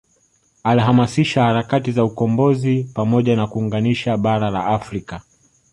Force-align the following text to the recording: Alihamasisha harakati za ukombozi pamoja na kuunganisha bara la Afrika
Alihamasisha 0.63 1.43
harakati 1.43 1.91
za 1.91 2.03
ukombozi 2.03 2.83
pamoja 2.93 3.35
na 3.35 3.47
kuunganisha 3.47 4.17
bara 4.17 4.49
la 4.49 4.65
Afrika 4.65 5.21